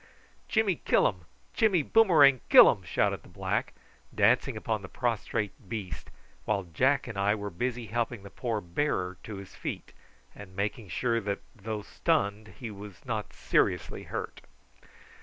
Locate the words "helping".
7.85-8.23